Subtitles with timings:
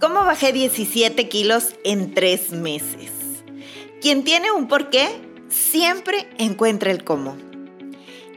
[0.00, 3.10] ¿Cómo bajé 17 kilos en tres meses?
[4.00, 5.10] Quien tiene un porqué
[5.50, 7.36] siempre encuentra el cómo.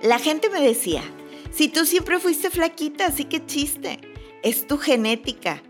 [0.01, 1.01] La gente me decía,
[1.53, 4.01] si tú siempre fuiste flaquita, así que chiste,
[4.43, 5.63] es tu genética.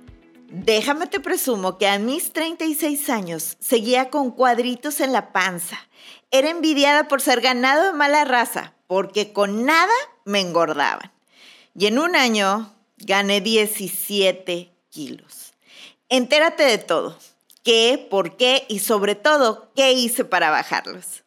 [0.49, 5.77] Déjame te presumo que a mis 36 años seguía con cuadritos en la panza.
[6.31, 9.93] Era envidiada por ser ganado de mala raza, porque con nada
[10.25, 11.11] me engordaban.
[11.77, 15.52] Y en un año gané 17 kilos.
[16.15, 17.17] Entérate de todo.
[17.63, 21.23] ¿Qué, por qué y sobre todo qué hice para bajarlos?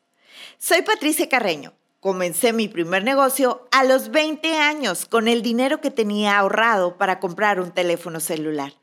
[0.59, 1.73] Soy Patricia Carreño.
[1.99, 7.19] Comencé mi primer negocio a los 20 años con el dinero que tenía ahorrado para
[7.19, 8.75] comprar un teléfono celular.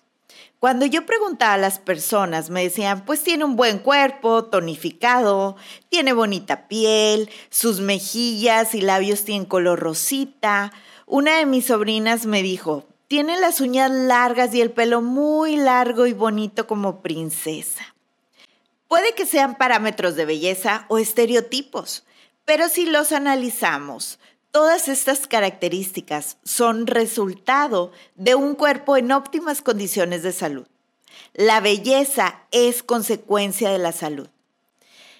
[0.61, 5.57] Cuando yo preguntaba a las personas, me decían, pues tiene un buen cuerpo, tonificado,
[5.89, 10.71] tiene bonita piel, sus mejillas y labios tienen color rosita.
[11.13, 16.07] Una de mis sobrinas me dijo, tiene las uñas largas y el pelo muy largo
[16.07, 17.93] y bonito como princesa.
[18.87, 22.05] Puede que sean parámetros de belleza o estereotipos,
[22.45, 24.19] pero si los analizamos,
[24.51, 30.67] todas estas características son resultado de un cuerpo en óptimas condiciones de salud.
[31.33, 34.29] La belleza es consecuencia de la salud.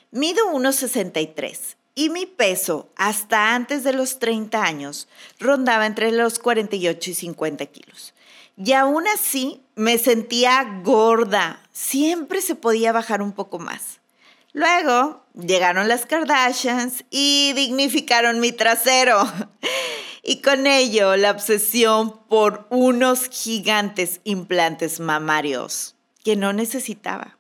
[0.10, 5.08] Mido 1,63 y mi peso hasta antes de los 30 años
[5.40, 8.14] rondaba entre los 48 y 50 kilos.
[8.58, 14.00] Y aún así me sentía gorda, siempre se podía bajar un poco más.
[14.54, 19.22] Luego llegaron las Kardashians y dignificaron mi trasero.
[20.24, 27.38] Y con ello la obsesión por unos gigantes implantes mamarios que no necesitaba.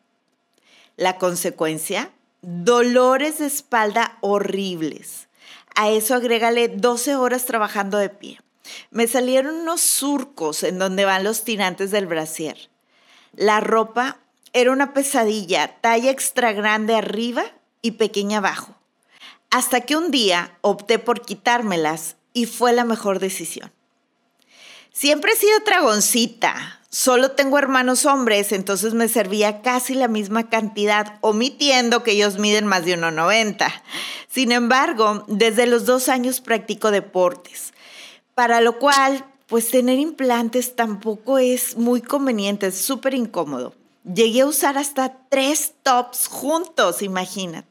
[0.97, 2.11] La consecuencia,
[2.41, 5.27] dolores de espalda horribles.
[5.75, 8.41] A eso agrégale 12 horas trabajando de pie.
[8.89, 12.69] Me salieron unos surcos en donde van los tirantes del brasier.
[13.33, 14.17] La ropa
[14.53, 17.43] era una pesadilla, talla extra grande arriba
[17.81, 18.75] y pequeña abajo.
[19.49, 23.71] Hasta que un día opté por quitármelas y fue la mejor decisión.
[24.91, 31.19] Siempre he sido dragoncita, Solo tengo hermanos hombres, entonces me servía casi la misma cantidad,
[31.21, 33.71] omitiendo que ellos miden más de 1,90.
[34.27, 37.73] Sin embargo, desde los dos años practico deportes,
[38.35, 43.73] para lo cual, pues tener implantes tampoco es muy conveniente, es súper incómodo.
[44.03, 47.69] Llegué a usar hasta tres tops juntos, imagínate.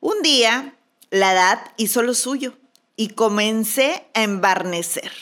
[0.00, 0.74] Un día,
[1.10, 2.54] la edad hizo lo suyo
[2.96, 5.12] y comencé a embarnecer.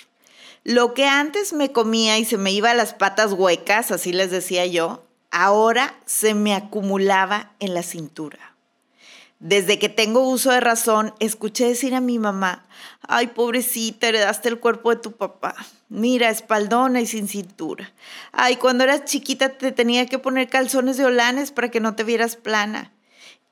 [0.65, 4.31] Lo que antes me comía y se me iba a las patas huecas, así les
[4.31, 8.57] decía yo, ahora se me acumulaba en la cintura.
[9.39, 12.65] Desde que tengo uso de razón, escuché decir a mi mamá,
[13.03, 15.55] ay pobrecita, heredaste el cuerpo de tu papá.
[15.91, 17.93] Mira, espaldona y sin cintura.
[18.33, 22.05] Ay, cuando eras chiquita te tenía que poner calzones de holanes para que no te
[22.05, 22.91] vieras plana.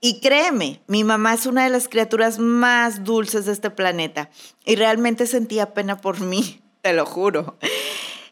[0.00, 4.30] Y créeme, mi mamá es una de las criaturas más dulces de este planeta
[4.64, 7.56] y realmente sentía pena por mí te lo juro.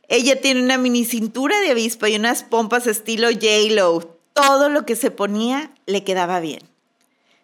[0.08, 4.18] Ella tiene una mini cintura de avispa y unas pompas estilo J-Lo.
[4.34, 6.62] Todo lo que se ponía le quedaba bien.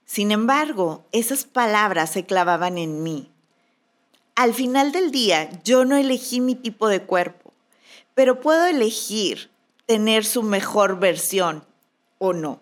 [0.04, 3.30] Sin embargo, esas palabras se clavaban en mí.
[4.34, 7.52] Al final del día, yo no elegí mi tipo de cuerpo,
[8.14, 9.50] pero puedo elegir
[9.86, 11.64] tener su mejor versión
[12.18, 12.60] o no.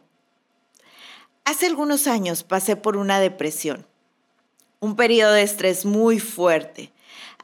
[1.44, 3.86] Hace algunos años pasé por una depresión,
[4.80, 6.93] un periodo de estrés muy fuerte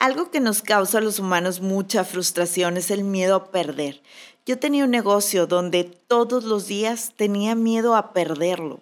[0.01, 4.03] algo que nos causa a los humanos mucha frustración es el miedo a perder.
[4.47, 8.81] Yo tenía un negocio donde todos los días tenía miedo a perderlo.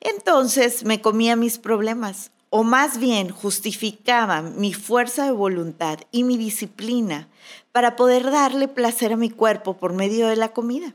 [0.00, 6.36] Entonces me comía mis problemas, o más bien justificaba mi fuerza de voluntad y mi
[6.36, 7.28] disciplina
[7.70, 10.92] para poder darle placer a mi cuerpo por medio de la comida.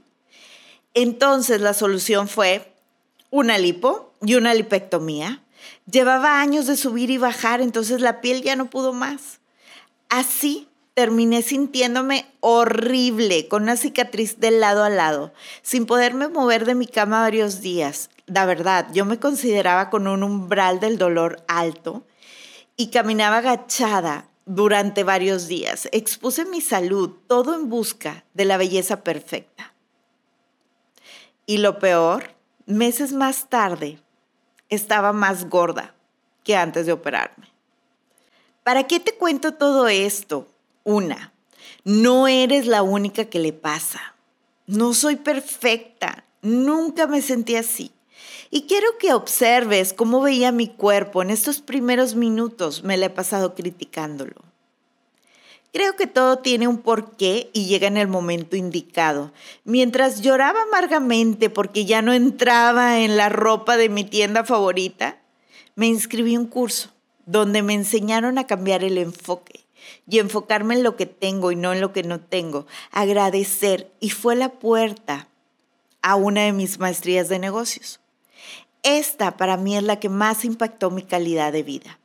[0.94, 2.74] Entonces la solución fue
[3.30, 5.42] una lipo y una lipectomía.
[5.90, 9.40] Llevaba años de subir y bajar, entonces la piel ya no pudo más.
[10.14, 15.34] Así terminé sintiéndome horrible, con una cicatriz de lado a lado,
[15.64, 18.12] sin poderme mover de mi cama varios días.
[18.28, 22.06] La verdad, yo me consideraba con un umbral del dolor alto
[22.78, 25.90] y caminaba agachada durante varios días.
[25.92, 29.74] Expuse mi salud, todo en busca de la belleza perfecta.
[31.48, 32.36] Y lo peor,
[32.68, 33.98] meses más tarde,
[34.70, 35.96] estaba más gorda
[36.44, 37.53] que antes de operarme.
[38.64, 40.48] ¿Para qué te cuento todo esto?
[40.86, 41.34] Una,
[41.84, 44.16] no eres la única que le pasa.
[44.68, 47.92] No soy perfecta, nunca me sentí así.
[48.52, 52.84] Y quiero que observes cómo veía mi cuerpo en estos primeros minutos.
[52.84, 54.36] Me la he pasado criticándolo.
[55.74, 59.34] Creo que todo tiene un porqué y llega en el momento indicado.
[59.66, 65.18] Mientras lloraba amargamente porque ya no entraba en la ropa de mi tienda favorita,
[65.76, 66.93] me inscribí un curso
[67.26, 69.66] donde me enseñaron a cambiar el enfoque
[70.08, 74.10] y enfocarme en lo que tengo y no en lo que no tengo, agradecer y
[74.10, 75.28] fue la puerta
[76.02, 78.00] a una de mis maestrías de negocios.
[78.84, 82.00] Esta para mí es la que más impactó mi calidad de vida.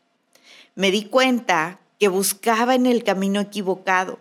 [0.77, 4.21] Me di cuenta que buscaba en el camino equivocado.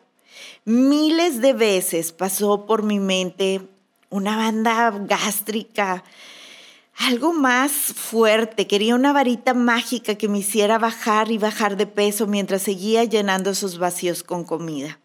[0.65, 3.61] Miles de veces pasó por mi mente
[4.09, 6.03] una banda gástrica,
[6.97, 8.67] algo más fuerte.
[8.67, 13.51] Quería una varita mágica que me hiciera bajar y bajar de peso mientras seguía llenando
[13.51, 14.99] esos vacíos con comida.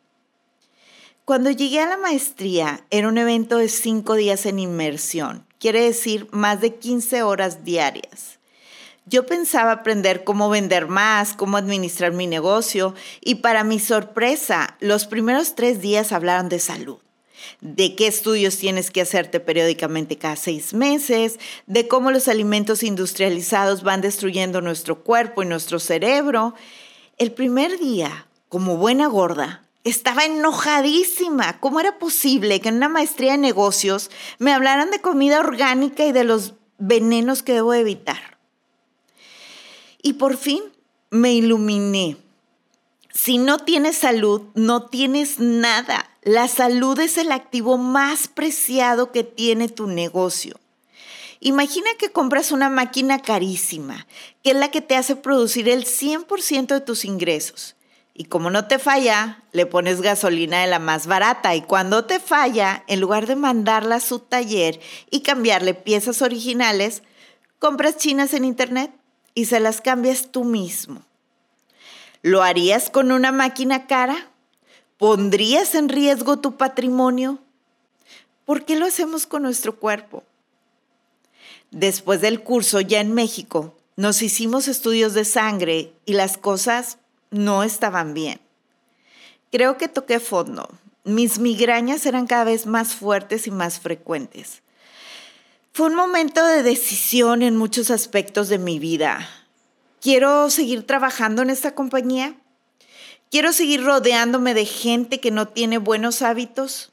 [1.24, 6.26] Cuando llegué a la maestría, era un evento de cinco días en inmersión quiere decir
[6.32, 8.40] más de 15 horas diarias.
[9.06, 15.06] Yo pensaba aprender cómo vender más, cómo administrar mi negocio y para mi sorpresa, los
[15.06, 16.98] primeros tres días hablaron de salud
[17.60, 23.82] de qué estudios tienes que hacerte periódicamente cada seis meses, de cómo los alimentos industrializados
[23.82, 26.54] van destruyendo nuestro cuerpo y nuestro cerebro.
[27.18, 31.58] El primer día, como buena gorda, estaba enojadísima.
[31.60, 36.12] ¿Cómo era posible que en una maestría de negocios me hablaran de comida orgánica y
[36.12, 38.38] de los venenos que debo evitar?
[40.02, 40.62] Y por fin
[41.10, 42.16] me iluminé.
[43.12, 46.08] Si no tienes salud, no tienes nada.
[46.24, 50.60] La salud es el activo más preciado que tiene tu negocio.
[51.40, 54.06] Imagina que compras una máquina carísima,
[54.44, 57.74] que es la que te hace producir el 100% de tus ingresos.
[58.14, 61.56] Y como no te falla, le pones gasolina de la más barata.
[61.56, 64.78] Y cuando te falla, en lugar de mandarla a su taller
[65.10, 67.02] y cambiarle piezas originales,
[67.58, 68.92] compras chinas en internet
[69.34, 71.02] y se las cambias tú mismo.
[72.22, 74.28] ¿Lo harías con una máquina cara?
[75.02, 77.40] ¿Pondrías en riesgo tu patrimonio?
[78.44, 80.22] ¿Por qué lo hacemos con nuestro cuerpo?
[81.72, 86.98] Después del curso ya en México, nos hicimos estudios de sangre y las cosas
[87.32, 88.38] no estaban bien.
[89.50, 90.68] Creo que toqué fondo.
[91.02, 94.62] Mis migrañas eran cada vez más fuertes y más frecuentes.
[95.72, 99.28] Fue un momento de decisión en muchos aspectos de mi vida.
[100.00, 102.36] ¿Quiero seguir trabajando en esta compañía?
[103.32, 106.92] ¿Quiero seguir rodeándome de gente que no tiene buenos hábitos?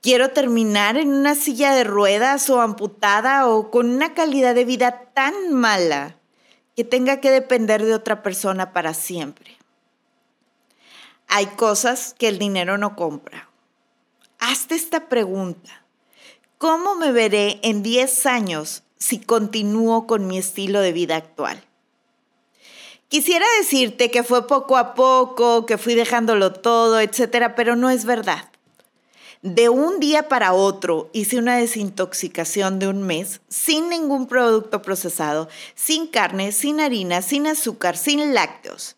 [0.00, 5.08] ¿Quiero terminar en una silla de ruedas o amputada o con una calidad de vida
[5.12, 6.16] tan mala
[6.74, 9.56] que tenga que depender de otra persona para siempre.
[11.28, 13.48] Hay cosas que el dinero no compra.
[14.38, 15.84] Hazte esta pregunta.
[16.58, 21.62] ¿Cómo me veré en 10 años si continúo con mi estilo de vida actual?
[23.12, 28.06] Quisiera decirte que fue poco a poco, que fui dejándolo todo, etcétera, pero no es
[28.06, 28.48] verdad.
[29.42, 35.50] De un día para otro hice una desintoxicación de un mes sin ningún producto procesado,
[35.74, 38.96] sin carne, sin harina, sin azúcar, sin lácteos.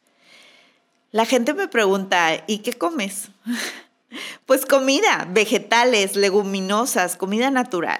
[1.10, 3.30] La gente me pregunta, ¿y qué comes?
[4.46, 7.98] Pues comida, vegetales, leguminosas, comida natural.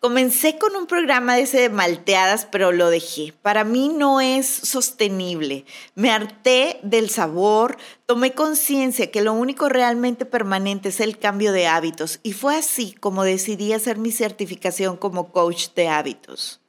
[0.00, 3.34] Comencé con un programa de ese malteadas, pero lo dejé.
[3.42, 5.66] Para mí no es sostenible.
[5.94, 7.76] Me harté del sabor,
[8.06, 12.92] tomé conciencia que lo único realmente permanente es el cambio de hábitos y fue así
[12.92, 16.62] como decidí hacer mi certificación como coach de hábitos.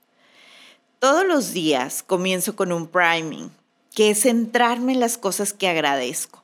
[0.99, 3.49] Todos los días comienzo con un priming,
[3.95, 6.40] que es centrarme en las cosas que agradezco.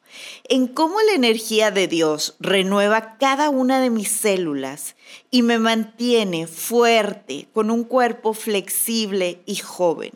[0.49, 4.95] En cómo la energía de Dios renueva cada una de mis células
[5.31, 10.13] y me mantiene fuerte, con un cuerpo flexible y joven.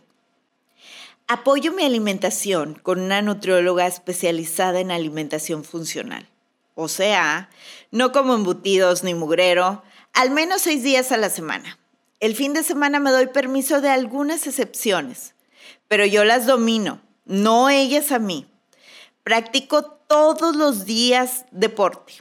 [1.28, 6.28] Apoyo mi alimentación con una nutrióloga especializada en alimentación funcional.
[6.76, 7.50] O sea,
[7.92, 9.84] no como embutidos ni mugrero,
[10.14, 11.78] al menos seis días a la semana.
[12.20, 15.34] El fin de semana me doy permiso de algunas excepciones,
[15.88, 18.50] pero yo las domino, no ellas a mí.
[19.24, 22.13] Practico todos los días deporte,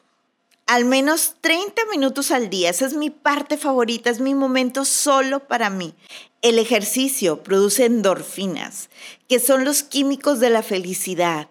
[0.66, 2.68] al menos 30 minutos al día.
[2.68, 5.94] Esa es mi parte favorita, es mi momento solo para mí.
[6.42, 8.90] El ejercicio produce endorfinas,
[9.28, 11.48] que son los químicos de la felicidad.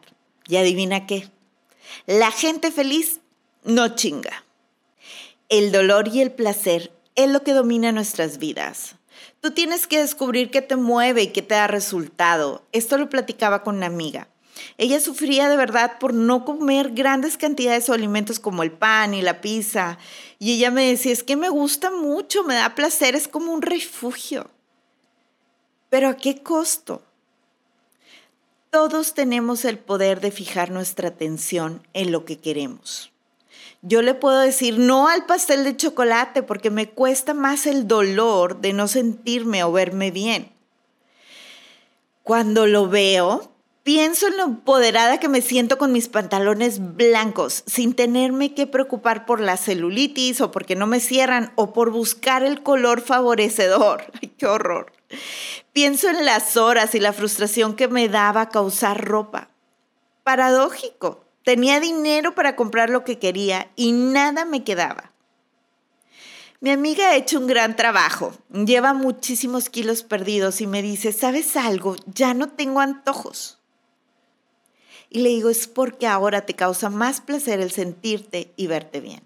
[0.47, 1.29] ¿Y adivina qué?
[2.05, 3.19] La gente feliz
[3.63, 4.43] no chinga.
[5.49, 8.97] El dolor y el placer es lo que domina nuestras vidas.
[9.41, 12.67] Tú tienes que descubrir qué te mueve y qué te da resultado.
[12.71, 14.27] Esto lo platicaba con una amiga.
[14.77, 19.21] Ella sufría de verdad por no comer grandes cantidades de alimentos como el pan y
[19.21, 19.97] la pizza.
[20.39, 23.61] Y ella me decía, es que me gusta mucho, me da placer, es como un
[23.61, 24.49] refugio.
[25.89, 27.01] Pero ¿a qué costo?
[28.69, 33.11] Todos tenemos el poder de fijar nuestra atención en lo que queremos.
[33.81, 38.59] Yo le puedo decir no al pastel de chocolate porque me cuesta más el dolor
[38.59, 40.51] de no sentirme o verme bien.
[42.23, 43.51] Cuando lo veo,
[43.91, 49.25] Pienso en lo empoderada que me siento con mis pantalones blancos, sin tenerme que preocupar
[49.25, 54.03] por la celulitis o porque no me cierran o por buscar el color favorecedor.
[54.21, 54.91] ¡Ay, qué horror!
[55.73, 59.49] Pienso en las horas y la frustración que me daba causar ropa.
[60.21, 61.25] Paradójico.
[61.43, 65.13] Tenía dinero para comprar lo que quería y nada me quedaba.
[66.61, 71.57] Mi amiga ha hecho un gran trabajo, lleva muchísimos kilos perdidos y me dice, ¿sabes
[71.57, 71.95] algo?
[72.05, 73.58] Ya no tengo antojos.
[75.09, 79.21] Y le digo, es porque ahora te causa más placer el sentirte y verte bien.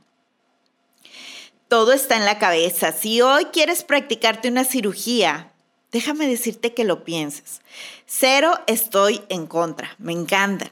[1.67, 2.91] Todo está en la cabeza.
[2.91, 5.51] Si hoy quieres practicarte una cirugía,
[5.91, 7.61] déjame decirte que lo pienses.
[8.05, 9.95] Cero, estoy en contra.
[9.97, 10.71] Me encantan.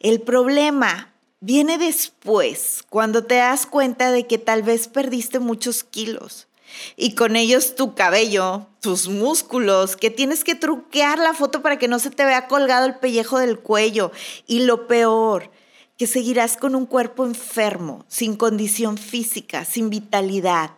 [0.00, 6.48] El problema viene después, cuando te das cuenta de que tal vez perdiste muchos kilos
[6.96, 11.88] y con ellos tu cabello, tus músculos, que tienes que truquear la foto para que
[11.88, 14.12] no se te vea colgado el pellejo del cuello.
[14.46, 15.50] Y lo peor,
[15.96, 20.70] que seguirás con un cuerpo enfermo, sin condición física, sin vitalidad.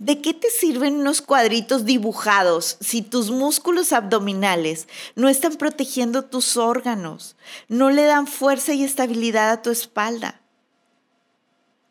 [0.00, 6.56] ¿De qué te sirven unos cuadritos dibujados si tus músculos abdominales no están protegiendo tus
[6.56, 7.36] órganos,
[7.68, 10.40] no le dan fuerza y estabilidad a tu espalda?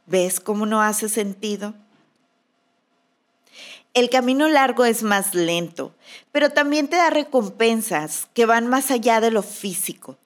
[0.08, 1.76] ¿Ves cómo no hace sentido?
[3.96, 5.96] El camino largo es más lento,
[6.32, 10.18] pero también te da recompensas que van más allá de lo físico.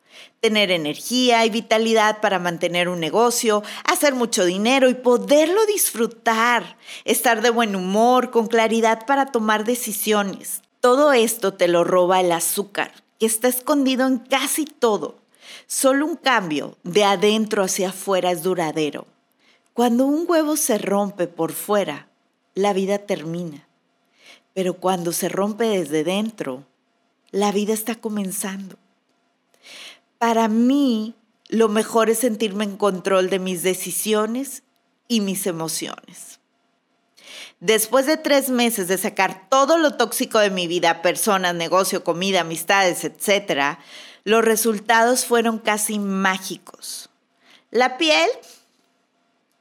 [0.41, 7.41] Tener energía y vitalidad para mantener un negocio, hacer mucho dinero y poderlo disfrutar, estar
[7.41, 10.61] de buen humor, con claridad para tomar decisiones.
[10.81, 15.19] Todo esto te lo roba el azúcar, que está escondido en casi todo.
[15.67, 19.07] Solo un cambio de adentro hacia afuera es duradero.
[19.73, 22.09] Cuando un huevo se rompe por fuera,
[22.55, 23.67] la vida termina.
[24.53, 26.65] Pero cuando se rompe desde dentro,
[27.31, 28.77] la vida está comenzando.
[30.19, 31.15] Para mí,
[31.49, 34.63] lo mejor es sentirme en control de mis decisiones
[35.07, 36.39] y mis emociones.
[37.59, 42.41] Después de tres meses de sacar todo lo tóxico de mi vida, personas, negocio, comida,
[42.41, 43.79] amistades, etc.,
[44.25, 47.09] los resultados fueron casi mágicos.
[47.71, 48.29] La piel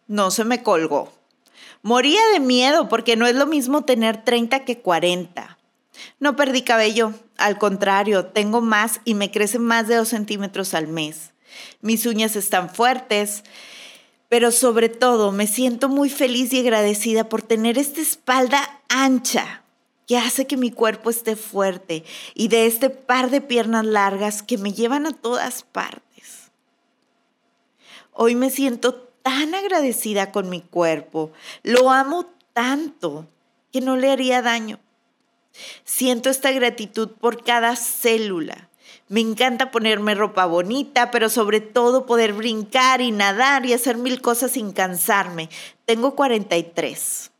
[0.07, 1.13] no se me colgó.
[1.83, 5.59] Moría de miedo porque no es lo mismo tener 30 que 40.
[6.21, 10.87] No perdí cabello, al contrario, tengo más y me crecen más de 2 centímetros al
[10.87, 11.33] mes.
[11.81, 13.43] Mis uñas están fuertes,
[14.29, 19.62] pero sobre todo me siento muy feliz y agradecida por tener esta espalda ancha
[20.07, 24.57] que hace que mi cuerpo esté fuerte y de este par de piernas largas que
[24.57, 26.51] me llevan a todas partes.
[28.12, 33.26] Hoy me siento tan agradecida con mi cuerpo, lo amo tanto
[33.73, 34.79] que no le haría daño.
[35.85, 38.69] Siento esta gratitud por cada célula.
[39.09, 44.23] Me encanta ponerme ropa bonita, pero sobre todo poder brincar y nadar y hacer mil
[44.23, 45.50] cosas sin cansarme.
[45.85, 47.31] Tengo 43.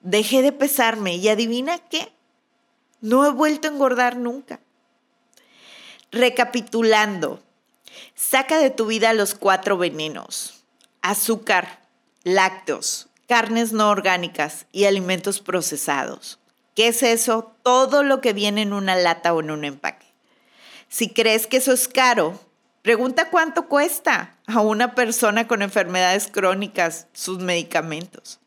[0.00, 2.12] Dejé de pesarme y adivina qué.
[3.00, 4.60] No he vuelto a engordar nunca.
[6.12, 7.42] Recapitulando,
[8.14, 10.57] saca de tu vida los cuatro venenos
[11.02, 11.80] azúcar,
[12.24, 16.38] lácteos, carnes no orgánicas y alimentos procesados.
[16.74, 17.54] ¿Qué es eso?
[17.62, 20.06] Todo lo que viene en una lata o en un empaque.
[20.88, 22.38] Si crees que eso es caro,
[22.88, 28.40] Pregunta cuánto cuesta a una persona con enfermedades crónicas sus medicamentos.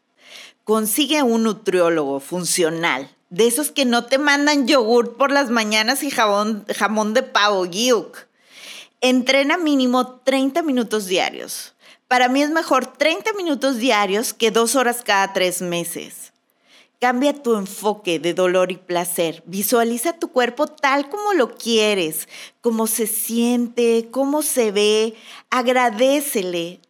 [0.63, 6.09] Consigue un nutriólogo funcional, de esos que no te mandan yogur por las mañanas y
[6.09, 6.65] jamón,
[7.13, 8.17] de pavo, yuk.
[9.01, 11.75] Entrena mínimo 30 minutos diarios.
[12.11, 16.33] Para mí es mejor 30 minutos diarios que dos horas cada tres meses.
[16.99, 19.41] Cambia tu enfoque de dolor y placer.
[19.45, 22.27] Visualiza tu cuerpo tal como lo quieres,
[22.59, 25.15] cómo se siente, cómo se ve.
[25.49, 26.81] Agradecele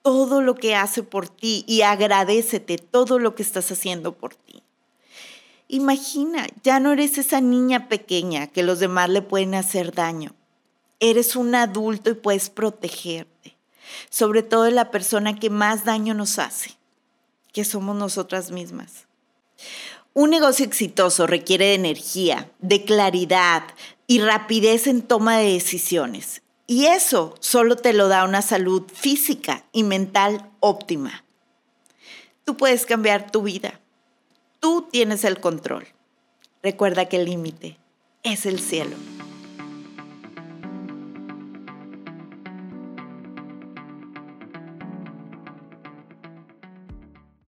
[0.00, 4.62] todo lo que hace por ti y agradecete todo lo que estás haciendo por ti.
[5.68, 10.34] Imagina, ya no eres esa niña pequeña que los demás le pueden hacer daño.
[10.98, 13.31] Eres un adulto y puedes protegerte,
[14.10, 16.76] sobre todo la persona que más daño nos hace,
[17.52, 19.06] que somos nosotras mismas.
[20.14, 23.62] Un negocio exitoso requiere de energía, de claridad
[24.06, 26.42] y rapidez en toma de decisiones.
[26.66, 31.24] Y eso solo te lo da una salud física y mental óptima.
[32.44, 33.80] Tú puedes cambiar tu vida.
[34.60, 35.86] Tú tienes el control.
[36.62, 37.78] Recuerda que el límite
[38.22, 38.96] es el cielo.